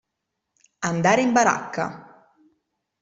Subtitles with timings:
[0.89, 1.87] Andare in baracca.